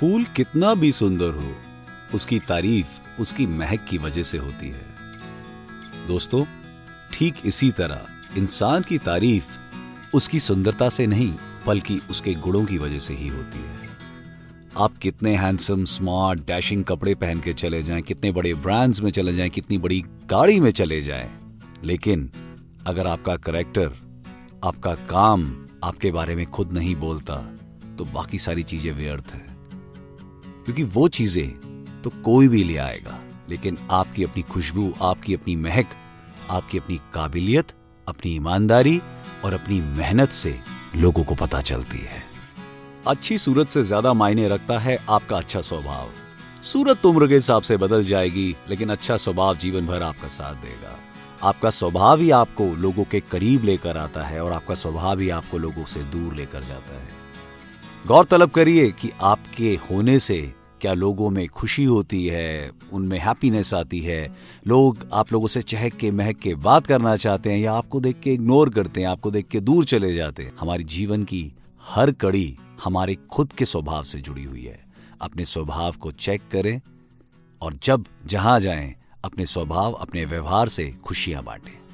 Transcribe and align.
फूल 0.00 0.24
कितना 0.36 0.74
भी 0.74 0.90
सुंदर 0.92 1.30
हो, 1.30 1.52
उसकी 2.14 2.38
तारीफ़ 2.38 3.20
उसकी 3.20 3.46
महक 3.46 3.84
की 3.90 3.98
वजह 3.98 4.22
से 4.22 4.38
होती 4.38 4.68
है। 4.68 6.06
दोस्तों, 6.08 6.44
ठीक 7.12 7.34
इसी 7.44 7.70
तरह 7.70 8.38
इंसान 8.38 8.82
की 8.82 8.98
तारीफ़ 8.98 9.58
उसकी 10.14 10.40
सुंदरता 10.40 10.88
से 10.88 11.06
नहीं, 11.06 11.32
बल्कि 11.66 12.00
उसके 12.10 12.34
गुणों 12.34 12.64
की 12.64 12.78
वजह 12.78 12.98
से 12.98 13.14
ही 13.14 13.28
होती 13.28 13.58
है। 13.58 13.74
आप 14.76 14.96
कितने 14.98 15.34
हैंडसम 15.36 15.84
स्मार्ट 15.84 16.46
डैशिंग 16.46 16.84
कपड़े 16.84 17.14
पहन 17.14 17.40
के 17.40 17.52
चले 17.54 17.82
जाएँ, 17.82 18.02
कितने 18.02 18.32
बड़े 18.32 18.54
ब्रांड्स 18.54 19.02
में 19.02 19.10
चले 19.10 19.34
जाएँ, 19.34 19.50
कितनी 19.50 19.78
बड़ी 19.78 20.04
गाड़ी 20.26 20.60
में 20.60 20.70
चले 20.72 21.02
जाएँ। 21.02 21.30
लेकिन 21.84 22.30
अगर 22.86 23.06
आपका 23.06 23.36
करेक्टर 23.38 23.98
आपका 24.64 24.94
काम 25.08 25.52
आपके 25.84 26.10
बारे 26.12 26.36
में 26.36 26.46
खुद 26.46 26.72
नहीं 26.72 26.96
बोलता 26.96 27.34
तो 27.98 28.04
बाकी 28.04 28.38
सारी 28.38 28.62
चीज़ें 28.62 28.92
व्यर्थ 28.92 29.34
है। 29.34 29.55
क्योंकि 30.66 30.82
वो 30.84 31.06
चीज़ें 31.08 32.02
तो 32.02 32.10
कोई 32.24 32.48
भी 32.48 32.62
ले 32.64 32.76
आएगा। 32.76 33.18
लेकिन 33.48 33.76
आपकी 33.90 34.24
अपनी 34.24 34.42
खुशबू, 34.42 34.92
आपकी 35.02 35.34
अपनी 35.34 35.56
महक, 35.56 35.86
आपकी 36.50 36.78
अपनी 36.78 36.96
काबिलियत, 37.14 37.72
अपनी 38.06 38.34
ईमानदारी 38.36 39.00
और 39.44 39.54
अपनी 39.54 39.80
मेहनत 39.80 40.30
से 40.30 40.54
लोगों 40.96 41.24
को 41.24 41.34
पता 41.34 41.60
चलती 41.62 41.98
है। 41.98 42.22
अच्छी 43.06 43.38
सूरत 43.38 43.68
से 43.68 43.82
ज़्यादा 43.84 44.12
मायने 44.12 44.48
रखता 44.48 44.78
है 44.78 44.98
आपका 45.08 45.36
अच्छा 45.36 45.60
स्वभाव। 45.60 46.08
सूरत 46.62 47.00
तो 47.02 47.10
उम्र 47.10 47.28
के 47.28 47.34
हिसाब 47.34 47.62
से 47.62 47.76
बदल 47.76 48.04
जाएगी, 48.04 48.54
लेकिन 48.70 48.90
अच्छा 48.90 49.16
स्वभाव 49.16 49.56
जीवन 49.56 49.86
भर 49.86 50.02
आपका 50.02 50.28
साथ 50.28 50.54
देगा। 50.54 50.96
आपका 51.42 51.70
स्वभाव 51.70 52.20
ही 52.20 52.30
आपको 52.30 52.64
लोगों 52.76 53.04
के 53.04 53.20
करीब 53.20 53.64
लेकर 53.64 53.96
आता 53.96 54.22
है 54.22 54.42
और 54.42 54.52
आपका 54.52 54.74
स्वभाव 54.74 55.20
ही 55.20 55.28
आपको 55.30 55.58
लोगों 55.58 55.84
से 55.84 56.00
दूर 56.02 56.34
लेकर 56.34 56.60
जाता 56.60 57.00
है। 57.00 57.25
गौर 58.06 58.24
तलब 58.24 58.50
करिए 58.50 58.92
कि 58.92 59.10
आपके 59.20 59.78
होने 59.90 60.18
से 60.18 60.54
क्या 60.80 60.92
लोगों 60.92 61.30
में 61.30 61.48
खुशी 61.48 61.84
होती 61.84 62.26
है, 62.26 62.70
उनमें 62.92 63.18
हैप्पीनेस 63.18 63.74
आती 63.74 64.00
है? 64.00 64.36
लोग 64.66 65.08
आप 65.12 65.32
लोगों 65.32 65.46
से 65.46 65.62
चहक 65.62 65.92
के 65.92 66.10
महक 66.10 66.36
के 66.36 66.54
बात 66.54 66.86
करना 66.86 67.16
चाहते 67.16 67.52
हैं 67.52 67.58
या 67.58 67.72
आपको 67.72 68.00
देख 68.00 68.20
के 68.20 68.34
इग्नोर 68.34 68.70
करते 68.70 69.00
हैं, 69.00 69.08
आपको 69.08 69.30
देख 69.30 69.46
के 69.46 69.60
दूर 69.60 69.84
चले 69.84 70.14
जाते 70.14 70.42
हैं? 70.42 70.52
हमारी 70.60 70.84
जीवन 70.84 71.24
की 71.24 71.52
हर 71.84 72.12
कड़ी 72.12 72.56
हमारे 72.84 73.14
खुद 73.14 73.52
के 73.52 73.64
स्वभाव 73.64 74.02
से 74.02 74.20
जुड़ी 74.20 74.44
हुई 74.44 74.64
है। 74.64 74.84
अपने 75.20 75.44
स्वभाव 75.44 75.92
को 75.92 76.10
चेक 76.10 76.42
करें 76.52 76.80
और 77.62 77.78
जब 77.82 78.04
जहाँ 78.26 78.60
जाएँ, 78.60 78.94
अपने 79.24 79.46
स्वभाव, 79.46 79.92
अपने 79.92 80.24
व्यवहार 80.24 80.68
से 80.68 80.94
खुशियाँ 81.04 81.42
बांटें। 81.42 81.85